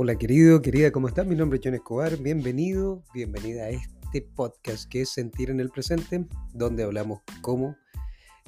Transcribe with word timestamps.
Hola 0.00 0.14
querido, 0.14 0.62
querida, 0.62 0.92
¿cómo 0.92 1.08
estás? 1.08 1.26
Mi 1.26 1.34
nombre 1.34 1.58
es 1.58 1.62
John 1.64 1.74
Escobar, 1.74 2.18
bienvenido, 2.18 3.02
bienvenida 3.12 3.64
a 3.64 3.70
este 3.70 4.22
podcast 4.22 4.88
que 4.88 5.00
es 5.00 5.08
Sentir 5.08 5.50
en 5.50 5.58
el 5.58 5.70
Presente, 5.70 6.24
donde 6.54 6.84
hablamos 6.84 7.22
cómo 7.40 7.74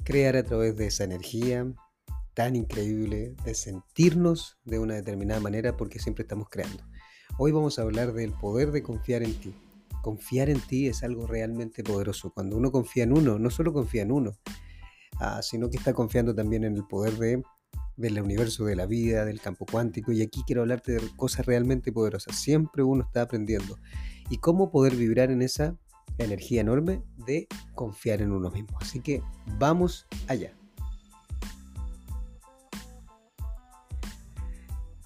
crear 0.05 0.37
a 0.37 0.43
través 0.43 0.77
de 0.77 0.87
esa 0.87 1.03
energía 1.03 1.69
tan 2.33 2.55
increíble 2.55 3.35
de 3.43 3.53
sentirnos 3.53 4.59
de 4.63 4.79
una 4.79 4.93
determinada 4.93 5.41
manera 5.41 5.75
porque 5.75 5.99
siempre 5.99 6.21
estamos 6.21 6.47
creando. 6.49 6.85
Hoy 7.37 7.51
vamos 7.51 7.77
a 7.77 7.81
hablar 7.81 8.13
del 8.13 8.31
poder 8.31 8.71
de 8.71 8.81
confiar 8.81 9.21
en 9.21 9.33
ti. 9.33 9.53
Confiar 10.01 10.49
en 10.49 10.61
ti 10.61 10.87
es 10.87 11.03
algo 11.03 11.27
realmente 11.27 11.83
poderoso. 11.83 12.31
Cuando 12.33 12.55
uno 12.55 12.71
confía 12.71 13.03
en 13.03 13.11
uno, 13.11 13.39
no 13.39 13.49
solo 13.49 13.73
confía 13.73 14.03
en 14.03 14.13
uno, 14.13 14.37
ah, 15.19 15.41
sino 15.41 15.69
que 15.69 15.75
está 15.75 15.91
confiando 15.91 16.33
también 16.33 16.63
en 16.63 16.77
el 16.77 16.87
poder 16.87 17.17
de 17.17 17.43
del 17.97 18.21
universo 18.21 18.65
de 18.65 18.75
la 18.75 18.85
vida, 18.85 19.25
del 19.25 19.41
campo 19.41 19.65
cuántico, 19.65 20.11
y 20.11 20.21
aquí 20.21 20.43
quiero 20.45 20.61
hablarte 20.61 20.93
de 20.93 21.01
cosas 21.15 21.45
realmente 21.45 21.91
poderosas. 21.91 22.35
Siempre 22.35 22.83
uno 22.83 23.03
está 23.03 23.23
aprendiendo. 23.23 23.77
Y 24.29 24.37
cómo 24.37 24.71
poder 24.71 24.95
vibrar 24.95 25.31
en 25.31 25.41
esa 25.41 25.77
energía 26.17 26.61
enorme 26.61 27.03
de 27.25 27.47
confiar 27.75 28.21
en 28.21 28.31
uno 28.31 28.49
mismo. 28.49 28.77
Así 28.79 29.01
que 29.01 29.21
vamos 29.57 30.07
allá. 30.27 30.55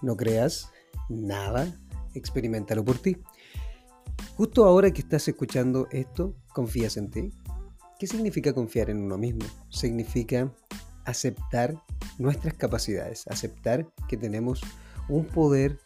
No 0.01 0.15
creas 0.15 0.69
nada, 1.09 1.73
experimentalo 2.13 2.83
por 2.83 2.99
ti. 2.99 3.17
Justo 4.35 4.65
ahora 4.65 4.91
que 4.91 5.01
estás 5.01 5.27
escuchando 5.27 5.87
esto, 5.91 6.35
confías 6.53 6.97
en 6.97 7.09
ti. 7.09 7.33
¿Qué 7.97 8.07
significa 8.07 8.53
confiar 8.53 8.89
en 8.89 9.01
uno 9.01 9.17
mismo? 9.17 9.45
Significa 9.69 10.53
aceptar 11.05 11.81
nuestras 12.17 12.53
capacidades, 12.53 13.27
aceptar 13.27 13.87
que 14.07 14.17
tenemos 14.17 14.61
un 15.09 15.25
poder 15.25 15.79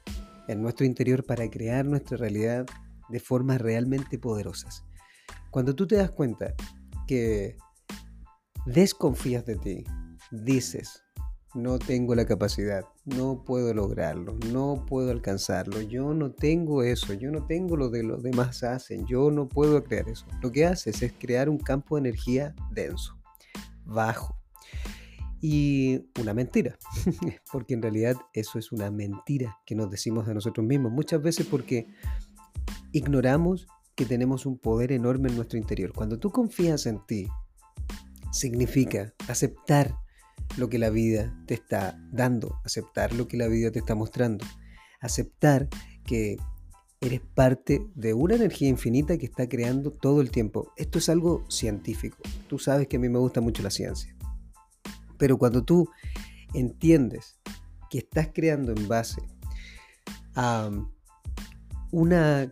en 0.47 0.61
nuestro 0.61 0.85
interior 0.85 1.25
para 1.25 1.49
crear 1.49 1.85
nuestra 1.85 2.17
realidad 2.17 2.65
de 3.09 3.19
formas 3.19 3.61
realmente 3.61 4.17
poderosas. 4.17 4.83
Cuando 5.51 5.75
tú 5.75 5.87
te 5.87 5.95
das 5.95 6.11
cuenta 6.11 6.53
que 7.07 7.57
desconfías 8.65 9.45
de 9.45 9.55
ti, 9.55 9.83
dices, 10.31 11.03
no 11.55 11.79
tengo 11.79 12.13
la 12.13 12.25
capacidad, 12.25 12.83
no 13.05 13.43
puedo 13.43 13.73
lograrlo, 13.73 14.37
no 14.51 14.85
puedo 14.87 15.11
alcanzarlo, 15.11 15.81
yo 15.81 16.13
no 16.13 16.31
tengo 16.31 16.83
eso, 16.83 17.13
yo 17.13 17.31
no 17.31 17.45
tengo 17.47 17.75
lo 17.75 17.89
de 17.89 18.03
los 18.03 18.21
demás 18.21 18.63
hacen, 18.63 19.07
yo 19.07 19.31
no 19.31 19.47
puedo 19.47 19.83
crear 19.83 20.07
eso. 20.07 20.25
Lo 20.41 20.51
que 20.51 20.65
haces 20.65 21.01
es 21.01 21.13
crear 21.13 21.49
un 21.49 21.57
campo 21.57 21.95
de 21.95 22.01
energía 22.09 22.55
denso, 22.71 23.19
bajo, 23.83 24.39
y 25.41 26.05
una 26.19 26.33
mentira, 26.33 26.77
porque 27.51 27.73
en 27.73 27.81
realidad 27.81 28.15
eso 28.33 28.59
es 28.59 28.71
una 28.71 28.91
mentira 28.91 29.57
que 29.65 29.75
nos 29.75 29.89
decimos 29.89 30.27
de 30.27 30.33
nosotros 30.33 30.65
mismos, 30.65 30.91
muchas 30.91 31.21
veces 31.21 31.47
porque 31.47 31.87
ignoramos 32.91 33.67
que 33.95 34.05
tenemos 34.05 34.45
un 34.45 34.57
poder 34.57 34.91
enorme 34.91 35.29
en 35.29 35.35
nuestro 35.35 35.57
interior. 35.57 35.91
Cuando 35.93 36.19
tú 36.19 36.31
confías 36.31 36.85
en 36.85 37.05
ti, 37.05 37.27
significa 38.31 39.13
aceptar 39.27 39.95
lo 40.57 40.69
que 40.69 40.79
la 40.79 40.89
vida 40.89 41.37
te 41.45 41.53
está 41.53 41.99
dando, 42.11 42.59
aceptar 42.63 43.13
lo 43.13 43.27
que 43.27 43.37
la 43.37 43.47
vida 43.47 43.71
te 43.71 43.79
está 43.79 43.95
mostrando, 43.95 44.45
aceptar 44.99 45.67
que 46.05 46.37
eres 47.01 47.21
parte 47.21 47.87
de 47.95 48.13
una 48.13 48.35
energía 48.35 48.67
infinita 48.67 49.17
que 49.17 49.25
está 49.25 49.47
creando 49.47 49.91
todo 49.91 50.21
el 50.21 50.31
tiempo. 50.31 50.73
Esto 50.75 50.99
es 50.99 51.07
algo 51.09 51.45
científico. 51.49 52.17
Tú 52.47 52.59
sabes 52.59 52.87
que 52.87 52.97
a 52.97 52.99
mí 52.99 53.09
me 53.09 53.19
gusta 53.19 53.41
mucho 53.41 53.63
la 53.63 53.69
ciencia. 53.69 54.15
Pero 55.19 55.37
cuando 55.37 55.63
tú 55.63 55.87
entiendes 56.55 57.37
que 57.91 57.99
estás 57.99 58.29
creando 58.33 58.71
en 58.71 58.87
base 58.87 59.21
a 60.35 60.71
una 61.91 62.51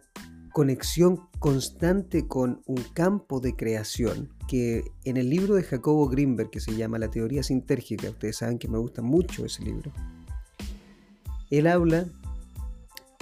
conexión 0.53 1.27
constante 1.39 2.27
con 2.27 2.61
un 2.65 2.83
campo 2.93 3.39
de 3.39 3.55
creación 3.55 4.33
que 4.47 4.83
en 5.03 5.17
el 5.17 5.29
libro 5.29 5.55
de 5.55 5.63
Jacobo 5.63 6.07
Greenberg 6.07 6.49
que 6.49 6.59
se 6.59 6.75
llama 6.75 6.97
La 6.97 7.09
teoría 7.09 7.43
sintérgica, 7.43 8.09
ustedes 8.09 8.37
saben 8.37 8.57
que 8.57 8.67
me 8.67 8.77
gusta 8.77 9.01
mucho 9.01 9.45
ese 9.45 9.63
libro, 9.63 9.91
él 11.51 11.67
habla 11.67 12.05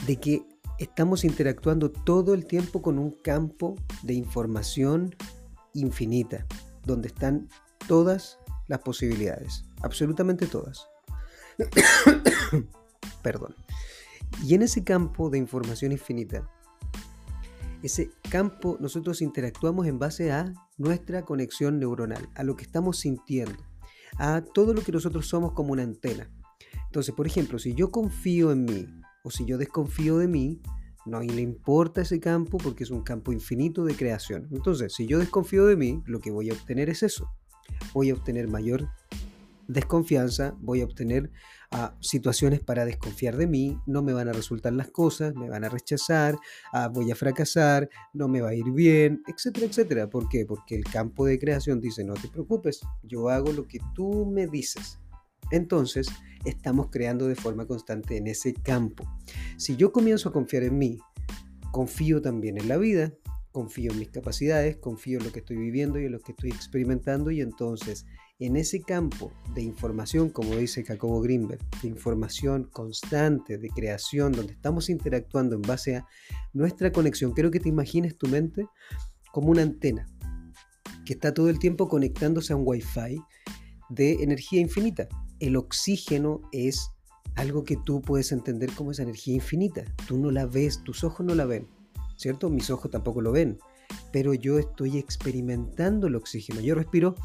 de 0.08 0.16
que 0.16 0.46
estamos 0.80 1.26
interactuando 1.26 1.92
todo 1.92 2.34
el 2.34 2.46
tiempo 2.46 2.82
con 2.82 3.00
un 3.00 3.12
campo 3.12 3.76
de 4.04 4.14
información 4.14 5.14
infinita, 5.74 6.46
donde 6.86 7.10
están 7.10 7.50
todas 7.88 8.40
las 8.68 8.80
posibilidades, 8.80 9.66
absolutamente 9.82 10.48
todas. 10.48 10.88
Perdón. 13.22 13.56
Y 14.44 14.56
en 14.56 14.64
ese 14.64 14.84
campo 14.84 15.30
de 15.30 15.38
información 15.38 15.92
infinita, 15.92 16.50
ese 17.84 18.10
campo 18.30 18.78
nosotros 18.80 19.22
interactuamos 19.22 19.88
en 19.88 20.00
base 20.00 20.32
a 20.32 20.54
nuestra 20.78 21.24
conexión 21.24 21.80
neuronal, 21.80 22.30
a 22.36 22.44
lo 22.44 22.56
que 22.56 22.64
estamos 22.64 23.00
sintiendo, 23.00 23.64
a 24.18 24.42
todo 24.42 24.74
lo 24.74 24.82
que 24.82 24.92
nosotros 24.92 25.28
somos 25.28 25.54
como 25.54 25.74
una 25.74 25.84
antena. 25.84 26.30
Entonces, 26.88 27.14
por 27.14 27.28
ejemplo, 27.28 27.60
si 27.60 27.76
yo 27.76 27.92
confío 27.92 28.52
en 28.52 28.66
mí 28.66 28.88
o 29.24 29.30
si 29.30 29.46
yo 29.46 29.58
desconfío 29.58 30.18
de 30.18 30.28
mí, 30.28 30.62
no 31.06 31.20
le 31.20 31.42
importa 31.42 32.02
ese 32.02 32.20
campo 32.20 32.58
porque 32.58 32.84
es 32.84 32.90
un 32.90 33.04
campo 33.04 33.32
infinito 33.32 33.86
de 33.86 33.96
creación. 33.96 34.48
Entonces, 34.52 34.94
si 34.94 35.06
yo 35.06 35.20
desconfío 35.20 35.66
de 35.66 35.76
mí, 35.76 36.02
lo 36.06 36.20
que 36.20 36.32
voy 36.32 36.50
a 36.50 36.54
obtener 36.54 36.90
es 36.90 37.04
eso 37.04 37.30
voy 37.94 38.10
a 38.10 38.14
obtener 38.14 38.48
mayor 38.48 38.90
desconfianza, 39.68 40.56
voy 40.62 40.82
a 40.82 40.86
obtener 40.86 41.32
ah, 41.72 41.96
situaciones 42.00 42.60
para 42.60 42.86
desconfiar 42.86 43.38
de 43.38 43.48
mí, 43.48 43.80
no 43.86 44.04
me 44.04 44.14
van 44.14 44.28
a 44.28 44.34
resultar 44.34 44.74
las 44.74 44.90
cosas, 44.90 45.36
me 45.36 45.50
van 45.50 45.64
a 45.64 45.70
rechazar, 45.70 46.38
ah, 46.72 46.88
voy 46.88 47.12
a 47.12 47.16
fracasar, 47.16 47.90
no 48.14 48.28
me 48.28 48.42
va 48.42 48.50
a 48.50 48.56
ir 48.56 48.72
bien, 48.72 49.24
etcétera, 49.28 49.66
etcétera. 49.66 50.10
¿Por 50.10 50.30
qué? 50.30 50.46
Porque 50.46 50.76
el 50.76 50.84
campo 50.84 51.26
de 51.26 51.40
creación 51.40 51.82
dice, 51.82 52.04
no 52.04 52.14
te 52.14 52.28
preocupes, 52.28 52.82
yo 53.04 53.30
hago 53.30 53.52
lo 53.52 53.68
que 53.68 53.80
tú 53.94 54.26
me 54.26 54.48
dices. 54.48 55.00
Entonces, 55.52 56.08
estamos 56.44 56.88
creando 56.92 57.28
de 57.28 57.36
forma 57.36 57.66
constante 57.66 58.18
en 58.18 58.28
ese 58.28 58.54
campo. 58.54 59.06
Si 59.58 59.76
yo 59.76 59.92
comienzo 59.92 60.30
a 60.30 60.34
confiar 60.34 60.64
en 60.64 60.78
mí, 60.78 61.00
confío 61.72 62.22
también 62.22 62.58
en 62.58 62.68
la 62.68 62.78
vida, 62.78 63.14
confío 63.56 63.94
en 63.94 64.00
mis 64.00 64.10
capacidades, 64.10 64.76
confío 64.76 65.18
en 65.18 65.24
lo 65.24 65.32
que 65.32 65.40
estoy 65.40 65.56
viviendo 65.56 65.98
y 65.98 66.08
en 66.08 66.12
lo 66.12 66.20
que 66.20 66.34
estoy 66.34 66.50
experimentando 66.50 67.32
y 67.32 67.40
entonces 67.40 68.06
en 68.38 68.58
ese 68.58 68.82
campo 68.82 69.32
de 69.54 69.62
información, 69.62 70.28
como 70.30 70.58
dice 70.58 70.84
Jacobo 70.84 71.22
Greenberg, 71.22 71.62
de 71.82 71.88
información 71.88 72.66
constante, 72.66 73.58
de 73.58 73.70
creación, 73.70 74.34
donde 74.34 74.52
estamos 74.52 74.90
interactuando 74.90 75.56
en 75.56 75.62
base 75.62 75.96
a 75.96 76.06
nuestra 76.52 76.92
conexión, 76.92 77.32
quiero 77.32 77.50
que 77.50 77.62
te 77.62 77.70
imagines 77.70 78.18
tu 78.18 78.28
mente 78.28 78.68
como 79.32 79.52
una 79.52 79.62
antena 79.62 80.06
que 81.06 81.14
está 81.14 81.34
todo 81.34 81.50
el 81.50 81.58
tiempo 81.58 81.88
conectándose 81.88 82.52
a 82.52 82.58
un 82.58 82.64
wifi 82.66 83.22
de 83.90 84.22
energía 84.22 84.60
infinita. 84.60 85.08
El 85.40 85.56
oxígeno 85.56 86.42
es 86.52 86.90
algo 87.36 87.64
que 87.64 87.78
tú 87.78 88.02
puedes 88.02 88.34
entender 88.34 88.70
como 88.74 88.92
esa 88.92 89.04
energía 89.04 89.36
infinita. 89.36 89.86
Tú 90.10 90.18
no 90.18 90.30
la 90.30 90.46
ves, 90.46 90.84
tus 90.84 91.06
ojos 91.06 91.26
no 91.26 91.36
la 91.36 91.46
ven, 91.46 91.70
¿cierto? 92.16 92.50
Mis 92.50 92.70
ojos 92.70 92.92
tampoco 92.92 93.22
lo 93.22 93.32
ven, 93.32 93.58
pero 94.12 94.34
yo 94.34 94.60
estoy 94.60 94.98
experimentando 94.98 96.08
el 96.08 96.16
oxígeno. 96.16 96.62
Yo 96.62 96.76
respiro. 96.76 97.16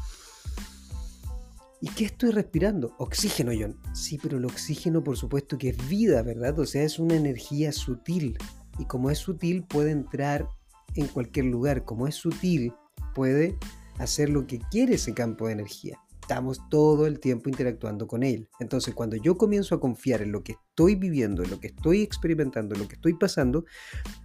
¿Y 1.79 1.89
qué 1.89 2.05
estoy 2.05 2.31
respirando? 2.31 2.93
Oxígeno, 2.99 3.51
John. 3.57 3.75
Sí, 3.95 4.19
pero 4.21 4.37
el 4.37 4.45
oxígeno 4.45 5.03
por 5.03 5.17
supuesto 5.17 5.57
que 5.57 5.69
es 5.69 5.89
vida, 5.89 6.21
¿verdad? 6.21 6.59
O 6.59 6.65
sea, 6.65 6.83
es 6.83 6.99
una 6.99 7.15
energía 7.15 7.71
sutil. 7.71 8.37
Y 8.77 8.85
como 8.85 9.09
es 9.09 9.17
sutil, 9.17 9.63
puede 9.63 9.91
entrar 9.91 10.47
en 10.95 11.07
cualquier 11.07 11.45
lugar. 11.45 11.83
Como 11.83 12.07
es 12.07 12.15
sutil, 12.15 12.73
puede 13.15 13.57
hacer 13.97 14.29
lo 14.29 14.45
que 14.45 14.59
quiere 14.59 14.95
ese 14.95 15.13
campo 15.13 15.47
de 15.47 15.53
energía 15.53 15.99
estamos 16.31 16.61
todo 16.69 17.07
el 17.07 17.19
tiempo 17.19 17.49
interactuando 17.49 18.07
con 18.07 18.23
él. 18.23 18.47
Entonces, 18.61 18.93
cuando 18.93 19.17
yo 19.17 19.37
comienzo 19.37 19.75
a 19.75 19.81
confiar 19.81 20.21
en 20.21 20.31
lo 20.31 20.43
que 20.43 20.53
estoy 20.53 20.95
viviendo, 20.95 21.43
en 21.43 21.49
lo 21.49 21.59
que 21.59 21.67
estoy 21.67 22.03
experimentando, 22.03 22.73
en 22.73 22.81
lo 22.81 22.87
que 22.87 22.95
estoy 22.95 23.15
pasando, 23.15 23.65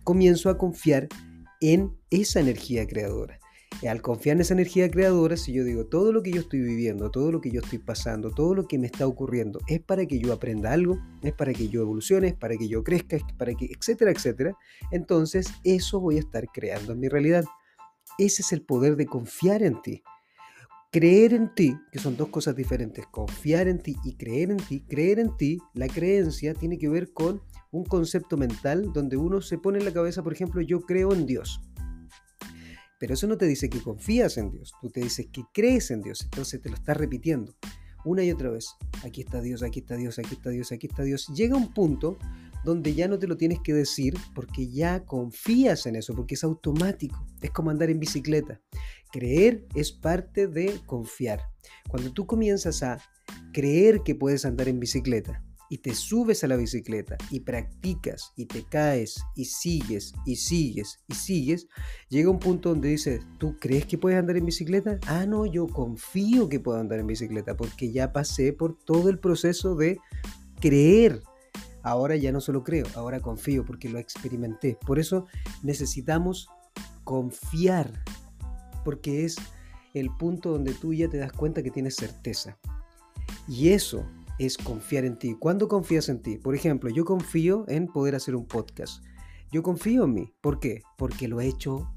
comienzo 0.04 0.48
a 0.48 0.56
confiar 0.56 1.08
en 1.60 1.98
esa 2.10 2.38
energía 2.38 2.86
creadora. 2.86 3.40
Y 3.82 3.88
al 3.88 4.02
confiar 4.02 4.36
en 4.36 4.42
esa 4.42 4.54
energía 4.54 4.88
creadora, 4.88 5.36
si 5.36 5.52
yo 5.52 5.64
digo 5.64 5.86
todo 5.86 6.12
lo 6.12 6.22
que 6.22 6.30
yo 6.30 6.42
estoy 6.42 6.60
viviendo, 6.60 7.10
todo 7.10 7.32
lo 7.32 7.40
que 7.40 7.50
yo 7.50 7.60
estoy 7.60 7.80
pasando, 7.80 8.30
todo 8.30 8.54
lo 8.54 8.68
que 8.68 8.78
me 8.78 8.86
está 8.86 9.04
ocurriendo, 9.08 9.58
es 9.66 9.80
para 9.80 10.06
que 10.06 10.20
yo 10.20 10.32
aprenda 10.32 10.72
algo, 10.72 11.00
es 11.22 11.32
para 11.32 11.52
que 11.52 11.68
yo 11.68 11.82
evolucione, 11.82 12.28
es 12.28 12.34
para 12.34 12.56
que 12.56 12.68
yo 12.68 12.84
crezca, 12.84 13.18
para 13.36 13.52
que, 13.54 13.66
etcétera, 13.66 14.12
etcétera, 14.12 14.56
entonces 14.92 15.48
eso 15.64 15.98
voy 15.98 16.18
a 16.18 16.20
estar 16.20 16.46
creando 16.54 16.92
en 16.92 17.00
mi 17.00 17.08
realidad. 17.08 17.44
Ese 18.16 18.42
es 18.42 18.52
el 18.52 18.62
poder 18.62 18.94
de 18.94 19.06
confiar 19.06 19.64
en 19.64 19.82
ti. 19.82 20.04
Creer 20.92 21.34
en 21.34 21.54
ti, 21.54 21.76
que 21.92 21.98
son 21.98 22.16
dos 22.16 22.28
cosas 22.28 22.56
diferentes, 22.56 23.06
confiar 23.06 23.68
en 23.68 23.78
ti 23.78 23.96
y 24.04 24.14
creer 24.14 24.50
en 24.50 24.56
ti, 24.56 24.80
creer 24.80 25.18
en 25.18 25.36
ti, 25.36 25.58
la 25.74 25.88
creencia 25.88 26.54
tiene 26.54 26.78
que 26.78 26.88
ver 26.88 27.12
con 27.12 27.42
un 27.70 27.84
concepto 27.84 28.36
mental 28.36 28.92
donde 28.92 29.16
uno 29.16 29.40
se 29.40 29.58
pone 29.58 29.78
en 29.78 29.84
la 29.84 29.92
cabeza, 29.92 30.22
por 30.22 30.32
ejemplo, 30.32 30.62
yo 30.62 30.80
creo 30.80 31.12
en 31.12 31.26
Dios. 31.26 31.60
Pero 32.98 33.14
eso 33.14 33.26
no 33.26 33.36
te 33.36 33.46
dice 33.46 33.68
que 33.68 33.82
confías 33.82 34.38
en 34.38 34.50
Dios, 34.50 34.72
tú 34.80 34.88
te 34.88 35.00
dices 35.00 35.26
que 35.30 35.42
crees 35.52 35.90
en 35.90 36.00
Dios, 36.00 36.22
entonces 36.22 36.62
te 36.62 36.70
lo 36.70 36.76
estás 36.76 36.96
repitiendo 36.96 37.54
una 38.06 38.22
y 38.22 38.30
otra 38.30 38.50
vez. 38.50 38.76
Aquí 39.04 39.20
está 39.22 39.40
Dios, 39.40 39.62
aquí 39.62 39.80
está 39.80 39.96
Dios, 39.96 40.18
aquí 40.18 40.34
está 40.34 40.50
Dios, 40.50 40.72
aquí 40.72 40.86
está 40.86 41.02
Dios. 41.02 41.26
Llega 41.34 41.56
un 41.56 41.74
punto 41.74 42.18
donde 42.66 42.94
ya 42.94 43.08
no 43.08 43.18
te 43.18 43.26
lo 43.26 43.36
tienes 43.36 43.60
que 43.60 43.72
decir 43.72 44.14
porque 44.34 44.68
ya 44.68 45.04
confías 45.04 45.86
en 45.86 45.96
eso, 45.96 46.14
porque 46.14 46.34
es 46.34 46.44
automático. 46.44 47.24
Es 47.40 47.50
como 47.52 47.70
andar 47.70 47.88
en 47.88 48.00
bicicleta. 48.00 48.60
Creer 49.12 49.64
es 49.74 49.92
parte 49.92 50.48
de 50.48 50.80
confiar. 50.84 51.40
Cuando 51.88 52.12
tú 52.12 52.26
comienzas 52.26 52.82
a 52.82 52.98
creer 53.52 54.02
que 54.04 54.14
puedes 54.14 54.44
andar 54.44 54.68
en 54.68 54.80
bicicleta, 54.80 55.42
y 55.68 55.78
te 55.78 55.94
subes 55.94 56.44
a 56.44 56.46
la 56.46 56.56
bicicleta 56.56 57.16
y 57.30 57.40
practicas 57.40 58.32
y 58.36 58.46
te 58.46 58.64
caes 58.64 59.20
y 59.34 59.46
sigues 59.46 60.12
y 60.24 60.36
sigues 60.36 61.00
y 61.08 61.14
sigues, 61.14 61.66
llega 62.08 62.30
un 62.30 62.38
punto 62.38 62.68
donde 62.68 62.90
dices, 62.90 63.20
¿tú 63.38 63.56
crees 63.58 63.86
que 63.86 63.98
puedes 63.98 64.18
andar 64.18 64.36
en 64.36 64.46
bicicleta? 64.46 64.98
Ah, 65.06 65.26
no, 65.26 65.46
yo 65.46 65.66
confío 65.66 66.48
que 66.48 66.60
puedo 66.60 66.78
andar 66.78 67.00
en 67.00 67.06
bicicleta 67.06 67.56
porque 67.56 67.90
ya 67.90 68.12
pasé 68.12 68.52
por 68.52 68.78
todo 68.78 69.08
el 69.08 69.18
proceso 69.18 69.74
de 69.74 69.98
creer. 70.60 71.22
Ahora 71.86 72.16
ya 72.16 72.32
no 72.32 72.40
solo 72.40 72.64
creo, 72.64 72.84
ahora 72.96 73.20
confío 73.20 73.64
porque 73.64 73.88
lo 73.88 74.00
experimenté. 74.00 74.76
Por 74.84 74.98
eso 74.98 75.26
necesitamos 75.62 76.48
confiar, 77.04 78.02
porque 78.84 79.24
es 79.24 79.36
el 79.94 80.10
punto 80.16 80.50
donde 80.50 80.74
tú 80.74 80.92
ya 80.92 81.08
te 81.08 81.18
das 81.18 81.30
cuenta 81.30 81.62
que 81.62 81.70
tienes 81.70 81.94
certeza. 81.94 82.58
Y 83.46 83.68
eso 83.68 84.04
es 84.40 84.58
confiar 84.58 85.04
en 85.04 85.16
ti. 85.16 85.36
¿Cuándo 85.38 85.68
confías 85.68 86.08
en 86.08 86.20
ti? 86.22 86.38
Por 86.38 86.56
ejemplo, 86.56 86.90
yo 86.90 87.04
confío 87.04 87.64
en 87.68 87.86
poder 87.86 88.16
hacer 88.16 88.34
un 88.34 88.48
podcast. 88.48 89.04
Yo 89.52 89.62
confío 89.62 90.06
en 90.06 90.12
mí. 90.12 90.34
¿Por 90.40 90.58
qué? 90.58 90.82
Porque 90.98 91.28
lo 91.28 91.40
he 91.40 91.46
hecho 91.46 91.88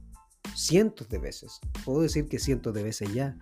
cientos 0.56 1.10
de 1.10 1.18
veces. 1.18 1.60
Puedo 1.84 2.02
decir 2.02 2.28
que 2.28 2.38
cientos 2.38 2.76
de 2.76 2.84
veces 2.84 3.12
ya. 3.12 3.40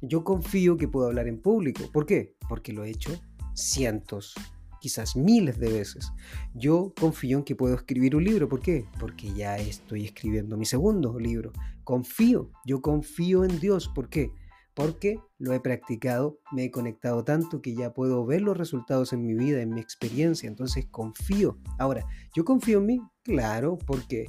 Yo 0.00 0.22
confío 0.22 0.76
que 0.76 0.86
puedo 0.86 1.08
hablar 1.08 1.26
en 1.26 1.42
público. 1.42 1.90
¿Por 1.92 2.06
qué? 2.06 2.36
Porque 2.48 2.72
lo 2.72 2.84
he 2.84 2.90
hecho 2.90 3.20
cientos, 3.56 4.36
quizás 4.80 5.16
miles 5.16 5.58
de 5.58 5.70
veces. 5.70 6.12
Yo 6.54 6.92
confío 6.98 7.38
en 7.38 7.44
que 7.44 7.56
puedo 7.56 7.74
escribir 7.74 8.16
un 8.16 8.24
libro. 8.24 8.48
¿Por 8.48 8.60
qué? 8.60 8.86
Porque 8.98 9.32
ya 9.32 9.56
estoy 9.56 10.04
escribiendo 10.04 10.56
mi 10.56 10.64
segundo 10.64 11.18
libro. 11.18 11.52
Confío. 11.84 12.50
Yo 12.64 12.80
confío 12.82 13.44
en 13.44 13.58
Dios. 13.60 13.88
¿Por 13.88 14.08
qué? 14.08 14.32
porque 14.78 15.20
lo 15.40 15.52
he 15.54 15.58
practicado, 15.58 16.38
me 16.52 16.62
he 16.62 16.70
conectado 16.70 17.24
tanto 17.24 17.60
que 17.60 17.74
ya 17.74 17.92
puedo 17.92 18.24
ver 18.24 18.42
los 18.42 18.56
resultados 18.56 19.12
en 19.12 19.26
mi 19.26 19.34
vida, 19.34 19.60
en 19.60 19.70
mi 19.70 19.80
experiencia, 19.80 20.46
entonces 20.48 20.86
confío. 20.88 21.58
Ahora, 21.80 22.06
¿yo 22.32 22.44
confío 22.44 22.78
en 22.78 22.86
mí? 22.86 23.00
Claro, 23.24 23.76
¿por 23.76 24.06
qué? 24.06 24.26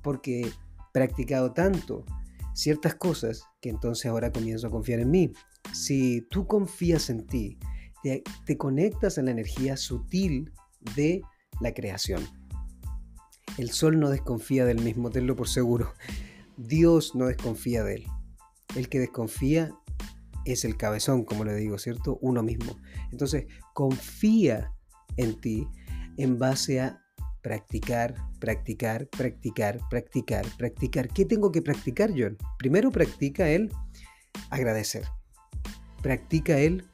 Porque 0.00 0.42
he 0.42 0.52
practicado 0.92 1.52
tanto 1.52 2.04
ciertas 2.54 2.94
cosas 2.94 3.42
que 3.60 3.70
entonces 3.70 4.06
ahora 4.06 4.30
comienzo 4.30 4.68
a 4.68 4.70
confiar 4.70 5.00
en 5.00 5.10
mí. 5.10 5.32
Si 5.72 6.22
tú 6.30 6.46
confías 6.46 7.10
en 7.10 7.26
ti, 7.26 7.58
te, 8.02 8.56
conectas 8.56 9.18
a 9.18 9.22
la 9.22 9.30
energía 9.30 9.76
sutil 9.76 10.52
de 10.96 11.22
la 11.60 11.72
creación. 11.72 12.26
El 13.56 13.70
sol 13.70 13.98
no 13.98 14.10
desconfía 14.10 14.64
del 14.64 14.80
mismo, 14.82 15.10
tenlo 15.10 15.34
por 15.34 15.48
seguro. 15.48 15.92
Dios 16.56 17.14
no 17.14 17.26
desconfía 17.26 17.82
de 17.82 17.96
él. 17.96 18.06
El 18.76 18.88
que 18.88 19.00
desconfía 19.00 19.72
es 20.44 20.64
el 20.64 20.76
cabezón, 20.76 21.24
como 21.24 21.44
le 21.44 21.54
digo, 21.54 21.78
¿cierto? 21.78 22.18
Uno 22.20 22.42
mismo. 22.42 22.78
Entonces, 23.10 23.46
confía 23.74 24.72
en 25.16 25.40
ti 25.40 25.66
en 26.16 26.38
base 26.38 26.80
a 26.80 27.02
practicar, 27.42 28.14
practicar, 28.40 29.08
practicar, 29.08 29.80
practicar, 29.88 30.46
practicar. 30.56 31.08
¿Qué 31.08 31.24
tengo 31.24 31.50
que 31.50 31.62
practicar, 31.62 32.10
John? 32.16 32.36
Primero 32.58 32.90
practica 32.90 33.48
el 33.48 33.72
agradecer. 34.50 35.04
Practica 36.02 36.58
el 36.58 36.84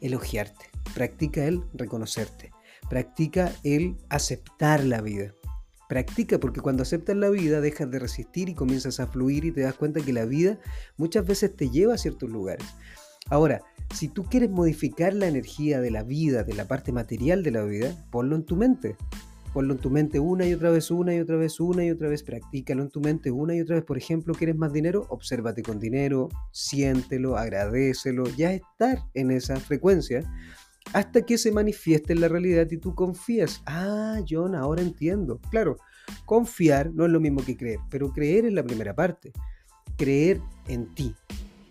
elogiarte. 0.00 0.66
Practica 0.94 1.44
el 1.44 1.62
reconocerte. 1.74 2.52
Practica 2.88 3.52
el 3.64 3.96
aceptar 4.08 4.84
la 4.84 5.00
vida. 5.00 5.34
Practica 5.88 6.38
porque 6.38 6.60
cuando 6.60 6.82
aceptas 6.82 7.16
la 7.16 7.30
vida 7.30 7.60
dejas 7.60 7.90
de 7.90 7.98
resistir 7.98 8.48
y 8.48 8.54
comienzas 8.54 9.00
a 9.00 9.06
fluir 9.06 9.44
y 9.44 9.52
te 9.52 9.62
das 9.62 9.74
cuenta 9.74 10.00
que 10.00 10.12
la 10.12 10.26
vida 10.26 10.58
muchas 10.96 11.26
veces 11.26 11.56
te 11.56 11.70
lleva 11.70 11.94
a 11.94 11.98
ciertos 11.98 12.28
lugares. 12.28 12.66
Ahora, 13.30 13.62
si 13.94 14.08
tú 14.08 14.24
quieres 14.24 14.50
modificar 14.50 15.14
la 15.14 15.28
energía 15.28 15.80
de 15.80 15.90
la 15.90 16.02
vida, 16.02 16.44
de 16.44 16.54
la 16.54 16.66
parte 16.66 16.92
material 16.92 17.42
de 17.42 17.50
la 17.50 17.64
vida, 17.64 17.94
ponlo 18.10 18.36
en 18.36 18.44
tu 18.44 18.56
mente. 18.56 18.96
Ponlo 19.58 19.74
en 19.74 19.80
tu 19.80 19.90
mente 19.90 20.20
una 20.20 20.46
y 20.46 20.54
otra 20.54 20.70
vez, 20.70 20.88
una 20.88 21.12
y 21.16 21.18
otra 21.18 21.36
vez, 21.36 21.58
una 21.58 21.84
y 21.84 21.90
otra 21.90 22.08
vez. 22.08 22.22
Practícalo 22.22 22.84
en 22.84 22.90
tu 22.90 23.00
mente 23.00 23.32
una 23.32 23.56
y 23.56 23.60
otra 23.60 23.74
vez. 23.74 23.84
Por 23.84 23.98
ejemplo, 23.98 24.32
¿quieres 24.32 24.54
más 24.54 24.72
dinero? 24.72 25.04
Obsérvate 25.08 25.64
con 25.64 25.80
dinero, 25.80 26.28
siéntelo, 26.52 27.36
agradecelo, 27.36 28.28
ya 28.36 28.52
estar 28.52 29.00
en 29.14 29.32
esa 29.32 29.56
frecuencia 29.56 30.22
hasta 30.92 31.22
que 31.22 31.36
se 31.38 31.50
manifieste 31.50 32.12
en 32.12 32.20
la 32.20 32.28
realidad 32.28 32.68
y 32.70 32.76
tú 32.76 32.94
confías. 32.94 33.60
Ah, 33.66 34.20
John, 34.30 34.54
ahora 34.54 34.80
entiendo. 34.80 35.40
Claro, 35.50 35.78
confiar 36.24 36.92
no 36.94 37.06
es 37.06 37.10
lo 37.10 37.18
mismo 37.18 37.44
que 37.44 37.56
creer, 37.56 37.80
pero 37.90 38.12
creer 38.12 38.44
es 38.44 38.52
la 38.52 38.62
primera 38.62 38.94
parte. 38.94 39.32
Creer 39.96 40.40
en 40.68 40.94
ti. 40.94 41.16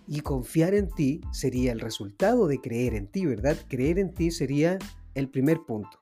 Y 0.09 0.19
confiar 0.19 0.73
en 0.73 0.89
ti 0.89 1.21
sería 1.31 1.71
el 1.71 1.79
resultado 1.79 2.47
de 2.47 2.59
creer 2.59 2.95
en 2.95 3.07
ti, 3.07 3.25
¿verdad? 3.25 3.55
Creer 3.69 3.97
en 3.97 4.13
ti 4.13 4.29
sería 4.29 4.77
el 5.15 5.29
primer 5.29 5.61
punto. 5.65 6.01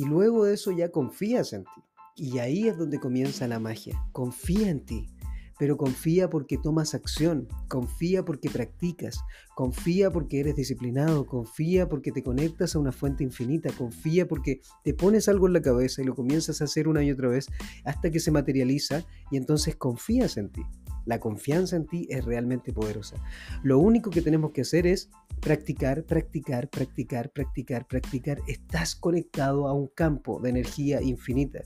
Y 0.00 0.06
luego 0.06 0.46
de 0.46 0.54
eso 0.54 0.72
ya 0.72 0.90
confías 0.90 1.52
en 1.52 1.64
ti. 1.64 1.82
Y 2.16 2.38
ahí 2.38 2.66
es 2.66 2.78
donde 2.78 2.98
comienza 2.98 3.46
la 3.46 3.60
magia. 3.60 4.02
Confía 4.12 4.70
en 4.70 4.86
ti 4.86 5.10
pero 5.58 5.76
confía 5.76 6.30
porque 6.30 6.56
tomas 6.56 6.94
acción, 6.94 7.46
confía 7.68 8.24
porque 8.24 8.48
practicas, 8.48 9.20
confía 9.54 10.10
porque 10.10 10.40
eres 10.40 10.56
disciplinado, 10.56 11.26
confía 11.26 11.86
porque 11.86 12.12
te 12.12 12.22
conectas 12.22 12.74
a 12.74 12.78
una 12.78 12.92
fuente 12.92 13.24
infinita, 13.24 13.70
confía 13.76 14.26
porque 14.26 14.62
te 14.84 14.94
pones 14.94 15.28
algo 15.28 15.46
en 15.46 15.52
la 15.52 15.60
cabeza 15.60 16.00
y 16.00 16.06
lo 16.06 16.14
comienzas 16.14 16.62
a 16.62 16.64
hacer 16.64 16.88
una 16.88 17.04
y 17.04 17.10
otra 17.10 17.28
vez 17.28 17.46
hasta 17.84 18.10
que 18.10 18.20
se 18.20 18.30
materializa 18.30 19.04
y 19.30 19.36
entonces 19.36 19.76
confías 19.76 20.38
en 20.38 20.48
ti. 20.48 20.62
La 21.06 21.20
confianza 21.20 21.76
en 21.76 21.86
ti 21.86 22.06
es 22.10 22.24
realmente 22.24 22.72
poderosa. 22.72 23.16
Lo 23.62 23.78
único 23.78 24.10
que 24.10 24.22
tenemos 24.22 24.52
que 24.52 24.62
hacer 24.62 24.86
es 24.86 25.10
practicar, 25.40 26.04
practicar, 26.04 26.68
practicar, 26.68 27.30
practicar, 27.30 27.86
practicar. 27.86 28.38
Estás 28.46 28.94
conectado 28.94 29.68
a 29.68 29.72
un 29.72 29.88
campo 29.88 30.40
de 30.40 30.50
energía 30.50 31.02
infinita. 31.02 31.62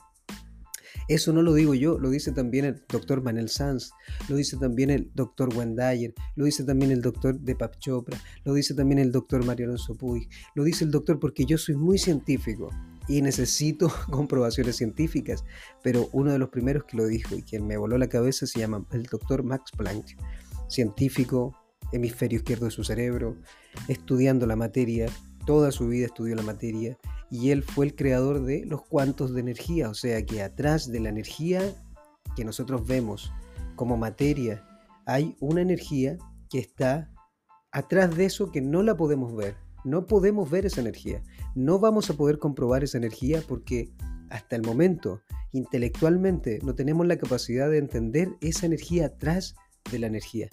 Eso 1.08 1.32
no 1.32 1.42
lo 1.42 1.52
digo 1.52 1.74
yo, 1.74 1.98
lo 1.98 2.08
dice 2.08 2.32
también 2.32 2.64
el 2.64 2.82
doctor 2.88 3.22
Manel 3.22 3.50
Sanz, 3.50 3.90
lo 4.28 4.36
dice 4.36 4.56
también 4.56 4.90
el 4.90 5.10
doctor 5.14 5.54
Wendayer, 5.54 6.14
lo 6.34 6.46
dice 6.46 6.64
también 6.64 6.92
el 6.92 7.02
doctor 7.02 7.38
Deepak 7.38 7.78
Chopra, 7.78 8.16
lo 8.44 8.54
dice 8.54 8.74
también 8.74 8.98
el 9.00 9.12
doctor 9.12 9.44
Mario 9.44 9.66
Alonso 9.66 9.96
Puig, 9.96 10.28
lo 10.54 10.64
dice 10.64 10.84
el 10.84 10.90
doctor 10.90 11.20
porque 11.20 11.44
yo 11.44 11.58
soy 11.58 11.76
muy 11.76 11.98
científico 11.98 12.70
y 13.08 13.22
necesito 13.22 13.92
comprobaciones 14.10 14.76
científicas, 14.76 15.44
pero 15.82 16.08
uno 16.12 16.32
de 16.32 16.38
los 16.38 16.48
primeros 16.48 16.84
que 16.84 16.96
lo 16.96 17.06
dijo 17.06 17.36
y 17.36 17.42
quien 17.42 17.66
me 17.66 17.76
voló 17.76 17.98
la 17.98 18.08
cabeza 18.08 18.46
se 18.46 18.60
llama 18.60 18.86
el 18.92 19.04
doctor 19.04 19.42
Max 19.42 19.70
Planck, 19.76 20.16
científico, 20.68 21.54
hemisferio 21.92 22.38
izquierdo 22.38 22.66
de 22.66 22.70
su 22.70 22.84
cerebro, 22.84 23.36
estudiando 23.88 24.46
la 24.46 24.56
materia, 24.56 25.06
toda 25.46 25.70
su 25.72 25.88
vida 25.88 26.06
estudió 26.06 26.34
la 26.34 26.42
materia 26.42 26.98
y 27.30 27.50
él 27.50 27.62
fue 27.62 27.86
el 27.86 27.94
creador 27.94 28.42
de 28.42 28.64
los 28.64 28.82
cuantos 28.82 29.34
de 29.34 29.40
energía, 29.40 29.90
o 29.90 29.94
sea 29.94 30.24
que 30.24 30.42
atrás 30.42 30.90
de 30.90 31.00
la 31.00 31.10
energía 31.10 31.60
que 32.36 32.44
nosotros 32.44 32.86
vemos 32.86 33.32
como 33.76 33.96
materia 33.96 34.66
hay 35.06 35.36
una 35.40 35.60
energía 35.60 36.16
que 36.48 36.58
está 36.58 37.10
atrás 37.72 38.16
de 38.16 38.24
eso 38.24 38.50
que 38.50 38.60
no 38.60 38.82
la 38.82 38.96
podemos 38.96 39.34
ver. 39.34 39.56
No 39.84 40.06
podemos 40.06 40.50
ver 40.50 40.66
esa 40.66 40.80
energía. 40.80 41.22
No 41.54 41.78
vamos 41.78 42.10
a 42.10 42.14
poder 42.14 42.38
comprobar 42.38 42.82
esa 42.84 42.98
energía 42.98 43.42
porque 43.46 43.92
hasta 44.30 44.56
el 44.56 44.62
momento 44.62 45.20
intelectualmente 45.52 46.58
no 46.62 46.74
tenemos 46.74 47.06
la 47.06 47.16
capacidad 47.16 47.70
de 47.70 47.78
entender 47.78 48.30
esa 48.40 48.66
energía 48.66 49.06
atrás 49.06 49.54
de 49.90 49.98
la 49.98 50.06
energía. 50.06 50.48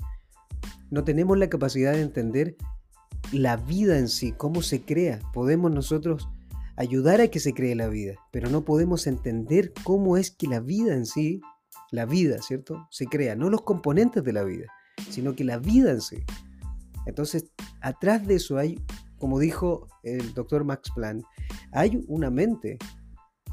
No 0.90 1.04
tenemos 1.04 1.38
la 1.38 1.50
capacidad 1.50 1.94
de 1.94 2.02
entender 2.02 2.56
la 3.32 3.56
vida 3.56 3.98
en 3.98 4.10
sí, 4.10 4.34
cómo 4.34 4.62
se 4.62 4.82
crea. 4.82 5.20
Podemos 5.34 5.72
nosotros 5.72 6.30
ayudar 6.76 7.22
a 7.22 7.30
que 7.30 7.40
se 7.40 7.54
cree 7.54 7.76
la 7.76 7.88
vida, 7.88 8.16
pero 8.32 8.50
no 8.50 8.66
podemos 8.66 9.08
entender 9.08 9.74
cómo 9.84 10.18
es 10.18 10.32
que 10.32 10.48
la 10.48 10.60
vida 10.60 10.94
en 10.94 11.06
sí, 11.06 11.42
la 11.92 12.06
vida, 12.06 12.42
¿cierto? 12.42 12.88
Se 12.90 13.06
crea, 13.06 13.36
no 13.36 13.50
los 13.50 13.62
componentes 13.62 14.24
de 14.24 14.34
la 14.34 14.44
vida, 14.44 14.68
sino 15.10 15.36
que 15.36 15.44
la 15.44 15.58
vida 15.58 15.92
en 15.92 16.02
sí. 16.02 16.24
Entonces, 17.06 17.52
atrás 17.82 18.26
de 18.28 18.36
eso 18.36 18.58
hay, 18.58 18.80
como 19.22 19.40
dijo 19.40 19.88
el 20.02 20.34
doctor 20.34 20.66
Max 20.66 20.90
Planck, 20.96 21.24
hay 21.72 22.04
una 22.08 22.32
mente 22.32 22.80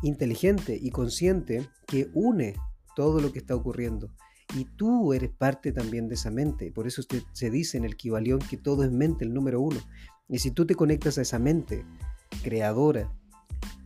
inteligente 0.02 0.78
y 0.80 0.90
consciente 0.90 1.68
que 1.86 2.10
une 2.14 2.54
todo 2.96 3.20
lo 3.20 3.30
que 3.32 3.38
está 3.38 3.54
ocurriendo. 3.54 4.10
Y 4.56 4.64
tú 4.64 5.12
eres 5.12 5.30
parte 5.30 5.72
también 5.72 6.08
de 6.08 6.14
esa 6.14 6.30
mente. 6.30 6.72
Por 6.72 6.86
eso 6.86 7.02
se 7.32 7.50
dice 7.50 7.76
en 7.76 7.84
el 7.84 7.96
Kibalión 7.96 8.38
que 8.38 8.56
todo 8.56 8.82
es 8.82 8.90
mente, 8.90 9.26
el 9.26 9.34
número 9.34 9.60
uno. 9.60 9.78
Y 10.26 10.38
si 10.38 10.50
tú 10.50 10.64
te 10.64 10.74
conectas 10.74 11.18
a 11.18 11.22
esa 11.22 11.38
mente 11.38 11.84
creadora, 12.42 13.12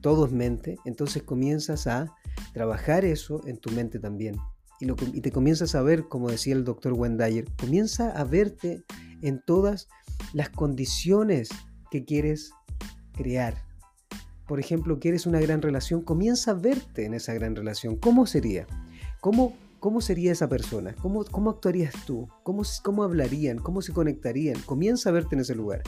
todo 0.00 0.26
es 0.26 0.32
mente, 0.32 0.78
entonces 0.84 1.24
comienzas 1.24 1.88
a 1.88 2.14
trabajar 2.52 3.04
eso 3.04 3.44
en 3.48 3.58
tu 3.58 3.72
mente 3.72 3.98
también. 3.98 4.36
Y, 4.78 4.86
y 4.88 5.20
te 5.20 5.32
comienzas 5.32 5.74
a 5.74 5.82
ver, 5.82 6.06
como 6.06 6.30
decía 6.30 6.54
el 6.54 6.62
doctor 6.62 6.92
Wendayer, 6.92 7.44
comienza 7.58 8.10
a 8.10 8.22
verte 8.22 8.84
en 9.20 9.42
todas 9.44 9.88
las 10.32 10.48
condiciones 10.48 11.48
que 11.92 12.06
quieres 12.06 12.54
crear. 13.14 13.54
por 14.46 14.58
ejemplo, 14.58 14.98
quieres 14.98 15.26
una 15.26 15.40
gran 15.40 15.62
relación, 15.62 16.02
comienza 16.02 16.50
a 16.50 16.54
verte 16.54 17.04
en 17.04 17.14
esa 17.14 17.32
gran 17.34 17.54
relación. 17.54 17.96
¿Cómo 17.96 18.26
sería? 18.26 18.66
¿Cómo, 19.20 19.54
cómo 19.78 20.00
sería 20.00 20.32
esa 20.32 20.48
persona? 20.48 20.94
¿Cómo, 21.00 21.24
cómo 21.24 21.50
actuarías 21.50 21.94
tú? 22.06 22.28
¿Cómo, 22.42 22.62
¿Cómo 22.82 23.02
hablarían? 23.02 23.58
¿Cómo 23.58 23.82
se 23.82 23.92
conectarían? 23.92 24.60
Comienza 24.62 25.10
a 25.10 25.12
verte 25.12 25.36
en 25.36 25.42
ese 25.42 25.54
lugar. 25.54 25.82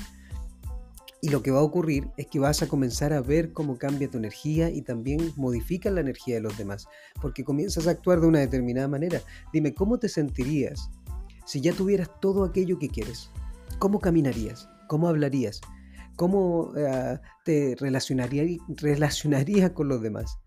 Y 1.23 1.31
lo 1.31 1.43
que 1.43 1.51
va 1.51 1.61
a 1.61 1.63
ocurrir 1.63 2.09
es 2.19 2.27
que 2.27 2.39
vas 2.39 2.63
a 2.63 2.69
comenzar 2.69 3.15
a 3.15 3.23
ver 3.23 3.53
cómo 3.53 3.79
cambia 3.79 4.11
tu 4.11 4.19
energía 4.19 4.71
y 4.71 4.83
también 4.83 5.33
modifica 5.37 5.91
la 5.91 6.01
energía 6.01 6.35
de 6.35 6.43
los 6.43 6.57
demás, 6.57 6.87
porque 7.21 7.45
comienzas 7.45 7.87
a 7.87 7.93
actuar 7.93 8.21
de 8.21 8.27
una 8.27 8.41
determinada 8.41 8.89
manera. 8.89 9.21
Dime, 9.53 9.75
¿cómo 9.75 9.99
te 9.99 10.11
sentirías 10.11 10.91
si 11.47 11.63
ya 11.63 11.73
tuvieras 11.73 12.11
todo 12.21 12.45
aquello 12.45 12.79
que 12.79 12.89
quieres? 12.89 13.31
¿Cómo 13.79 14.01
caminarías? 14.01 14.69
¿Cómo 14.87 15.09
hablarías? 15.09 15.61
¿Cómo 16.17 16.73
eh, 16.77 17.19
te 17.45 17.77
relacionarías 17.79 18.61
relacionaría 18.69 19.75
con 19.75 19.89
los 19.89 20.01
demás? 20.01 20.39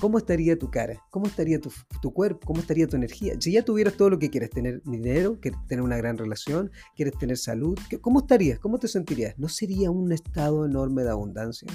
¿Cómo 0.00 0.18
estaría 0.18 0.58
tu 0.58 0.70
cara? 0.70 1.02
¿Cómo 1.10 1.26
estaría 1.26 1.60
tu, 1.60 2.12
cuerpo? 2.12 2.46
¿Cómo 2.46 2.60
estaría 2.60 2.86
tu 2.86 2.96
energía? 2.96 3.34
Si 3.40 3.52
ya 3.52 3.64
tuvieras 3.64 3.94
todo 3.94 4.10
lo 4.10 4.18
que 4.18 4.28
quieres, 4.28 4.50
tener 4.50 4.82
dinero, 4.82 5.38
quieres 5.40 5.60
tener 5.68 5.84
una 5.84 5.96
gran 5.96 6.18
relación, 6.18 6.70
quieres 6.96 7.16
tener 7.16 7.38
salud, 7.38 7.78
¿cómo 8.00 8.20
estarías? 8.20 8.58
¿Cómo 8.58 8.78
te 8.78 8.88
sentirías? 8.88 9.38
¿No 9.38 9.48
sería 9.48 9.90
un 9.90 10.12
estado 10.12 10.66
enorme 10.66 11.04
de 11.04 11.10
abundancia? 11.10 11.68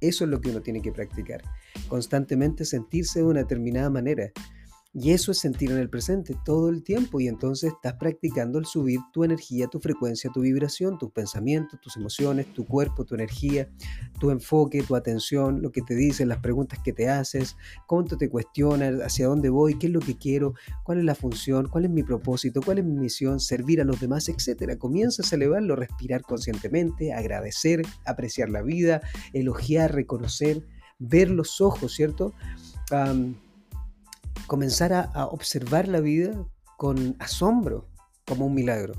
Eso 0.00 0.24
es 0.24 0.30
lo 0.30 0.40
que 0.40 0.50
uno 0.50 0.60
tiene 0.60 0.82
que 0.82 0.92
practicar. 0.92 1.42
Constantemente 1.88 2.64
sentirse 2.64 3.20
de 3.20 3.26
una 3.26 3.40
determinada 3.40 3.90
manera. 3.90 4.30
Y 4.92 5.12
eso 5.12 5.30
es 5.30 5.38
sentir 5.38 5.70
en 5.70 5.78
el 5.78 5.88
presente 5.88 6.34
todo 6.44 6.68
el 6.68 6.82
tiempo 6.82 7.20
y 7.20 7.28
entonces 7.28 7.72
estás 7.72 7.94
practicando 7.94 8.58
el 8.58 8.64
subir 8.64 8.98
tu 9.12 9.22
energía, 9.22 9.68
tu 9.68 9.78
frecuencia, 9.78 10.30
tu 10.34 10.40
vibración, 10.40 10.98
tus 10.98 11.12
pensamientos, 11.12 11.80
tus 11.80 11.96
emociones, 11.96 12.52
tu 12.54 12.66
cuerpo, 12.66 13.04
tu 13.04 13.14
energía, 13.14 13.70
tu 14.18 14.32
enfoque, 14.32 14.82
tu 14.82 14.96
atención, 14.96 15.62
lo 15.62 15.70
que 15.70 15.82
te 15.82 15.94
dicen, 15.94 16.28
las 16.28 16.38
preguntas 16.38 16.80
que 16.82 16.92
te 16.92 17.08
haces, 17.08 17.56
cuánto 17.86 18.16
te 18.16 18.28
cuestionas, 18.28 19.00
hacia 19.00 19.28
dónde 19.28 19.48
voy, 19.48 19.78
qué 19.78 19.86
es 19.86 19.92
lo 19.92 20.00
que 20.00 20.16
quiero, 20.16 20.54
cuál 20.82 20.98
es 20.98 21.04
la 21.04 21.14
función, 21.14 21.68
cuál 21.68 21.84
es 21.84 21.90
mi 21.92 22.02
propósito, 22.02 22.60
cuál 22.60 22.78
es 22.78 22.84
mi 22.84 22.96
misión, 22.96 23.38
servir 23.38 23.80
a 23.80 23.84
los 23.84 24.00
demás, 24.00 24.28
etc. 24.28 24.76
Comienzas 24.76 25.32
a 25.32 25.36
elevarlo, 25.36 25.76
respirar 25.76 26.22
conscientemente, 26.22 27.12
agradecer, 27.12 27.82
apreciar 28.04 28.50
la 28.50 28.62
vida, 28.62 29.02
elogiar, 29.32 29.94
reconocer, 29.94 30.66
ver 30.98 31.30
los 31.30 31.60
ojos, 31.60 31.94
¿cierto? 31.94 32.34
Comenzar 34.50 34.92
a, 34.92 35.26
observar 35.26 35.86
la 35.86 36.00
vida 36.00 36.44
con 36.76 37.14
asombro, 37.20 37.88
como 38.26 38.46
un 38.46 38.54
milagro. 38.54 38.94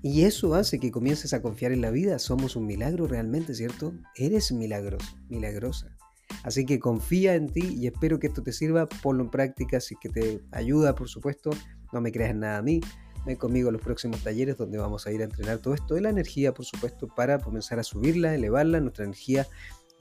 Y 0.00 0.22
eso 0.22 0.54
hace 0.54 0.78
que 0.78 0.92
comiences 0.92 1.34
a 1.34 1.42
confiar 1.42 1.72
en 1.72 1.80
la 1.80 1.90
vida. 1.90 2.20
Somos 2.20 2.54
un 2.54 2.66
milagro 2.66 3.08
realmente, 3.08 3.52
¿cierto? 3.56 3.92
Eres 4.14 4.52
milagroso, 4.52 5.08
milagrosa. 5.28 5.98
Así 6.44 6.66
que 6.66 6.78
confía 6.78 7.34
en 7.34 7.48
ti 7.48 7.78
y 7.80 7.88
espero 7.88 8.20
que 8.20 8.28
esto 8.28 8.44
te 8.44 8.52
sirva. 8.52 8.88
Ponlo 8.88 9.24
en 9.24 9.30
práctica 9.30 9.80
si 9.80 9.96
que 9.96 10.08
te 10.08 10.40
ayuda, 10.52 10.94
por 10.94 11.08
supuesto. 11.08 11.50
No 11.92 12.00
me 12.00 12.12
creas 12.12 12.36
nada 12.36 12.58
a 12.58 12.62
mí. 12.62 12.80
Ven 13.26 13.36
conmigo 13.38 13.70
a 13.70 13.72
los 13.72 13.82
próximos 13.82 14.22
talleres 14.22 14.56
donde 14.56 14.78
vamos 14.78 15.04
a 15.04 15.10
ir 15.10 15.20
a 15.20 15.24
entrenar 15.24 15.58
todo 15.58 15.74
esto 15.74 15.96
de 15.96 16.02
la 16.02 16.10
energía, 16.10 16.54
por 16.54 16.64
supuesto, 16.64 17.08
para 17.08 17.40
comenzar 17.40 17.80
a 17.80 17.82
subirla, 17.82 18.36
elevarla, 18.36 18.78
nuestra 18.78 19.04
energía 19.04 19.48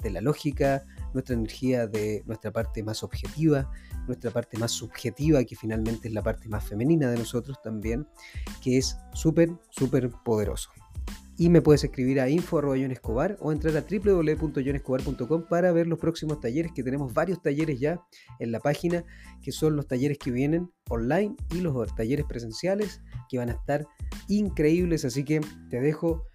de 0.02 0.12
la 0.12 0.22
lógica, 0.22 0.86
nuestra 1.14 1.36
energía 1.36 1.88
de 1.88 2.24
nuestra 2.26 2.52
parte 2.52 2.84
más 2.84 3.04
objetiva, 3.04 3.70
nuestra 4.08 4.32
parte 4.32 4.58
más 4.58 4.72
subjetiva, 4.72 5.44
que 5.44 5.56
finalmente 5.56 6.08
es 6.08 6.14
la 6.14 6.22
parte 6.22 6.50
más 6.50 6.64
femenina 6.64 7.10
de 7.10 7.18
nosotros 7.18 7.62
también, 7.62 8.08
que 8.62 8.78
es 8.78 8.98
súper, 9.14 9.52
súper 9.70 10.10
poderoso. 10.24 10.70
Y 11.38 11.50
me 11.50 11.62
puedes 11.62 11.86
escribir 11.86 12.20
a 12.20 12.28
info.escobar 12.28 13.38
o 13.40 13.54
entrar 13.54 13.78
a 13.78 13.86
www.jonescobar.com 13.90 15.44
para 15.48 15.72
ver 15.72 15.88
los 15.88 15.98
próximos 15.98 16.42
talleres, 16.42 16.74
que 16.74 16.84
tenemos 16.84 17.14
varios 17.14 17.42
talleres 17.42 17.80
ya 17.80 18.02
en 18.40 18.52
la 18.52 18.60
página, 18.60 19.06
que 19.42 19.54
son 19.54 19.78
los 19.78 19.88
talleres 19.88 20.18
que 20.18 20.32
vienen 20.32 20.70
online 20.90 21.38
y 21.56 21.62
los 21.62 21.96
talleres 21.96 22.26
presenciales, 22.26 23.02
que 23.30 23.38
van 23.38 23.50
a 23.50 23.54
estar 23.54 23.88
increíbles. 24.28 25.06
Así 25.06 25.24
que 25.24 25.40
te 25.70 25.80
dejo 25.80 26.26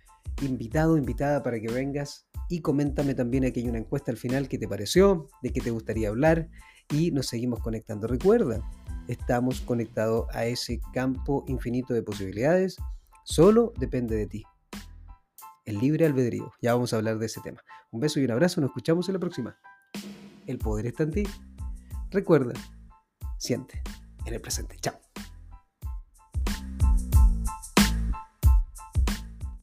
invitado, 0.41 0.97
invitada 0.97 1.43
para 1.43 1.61
que 1.61 1.71
vengas 1.71 2.27
y 2.49 2.61
coméntame 2.61 3.15
también 3.15 3.45
aquí 3.45 3.61
hay 3.61 3.69
una 3.69 3.79
encuesta 3.79 4.11
al 4.11 4.17
final 4.17 4.49
que 4.49 4.59
te 4.59 4.69
pareció, 4.69 5.29
de 5.43 5.53
qué 5.53 5.61
te 5.61 5.71
gustaría 5.71 6.09
hablar 6.09 6.49
y 6.91 7.11
nos 7.11 7.27
seguimos 7.27 7.61
conectando. 7.61 8.07
Recuerda, 8.07 8.61
estamos 9.09 9.61
conectados 9.61 10.27
a 10.35 10.47
ese 10.47 10.81
campo 10.93 11.45
infinito 11.49 11.95
de 11.95 12.03
posibilidades, 12.03 12.77
solo 13.25 13.73
depende 13.79 14.17
de 14.17 14.27
ti. 14.27 14.45
El 15.65 15.79
libre 15.79 16.05
albedrío, 16.05 16.53
ya 16.61 16.75
vamos 16.75 16.93
a 16.93 16.97
hablar 16.97 17.19
de 17.19 17.27
ese 17.27 17.41
tema. 17.41 17.63
Un 17.91 18.01
beso 18.01 18.21
y 18.21 18.25
un 18.25 18.31
abrazo, 18.33 18.61
nos 18.61 18.69
escuchamos 18.69 19.09
en 19.09 19.15
la 19.15 19.21
próxima. 19.21 19.57
El 20.47 20.59
poder 20.59 20.87
está 20.87 21.05
en 21.05 21.11
ti. 21.11 21.23
Recuerda, 22.11 22.53
siente 23.39 23.83
en 24.27 24.35
el 24.35 24.41
presente. 24.41 24.77
Chao. 24.81 25.04